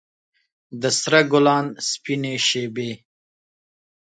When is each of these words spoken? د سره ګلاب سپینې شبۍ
د 0.81 0.83
سره 0.99 1.19
ګلاب 1.31 1.67
سپینې 1.89 2.33
شبۍ 2.47 2.91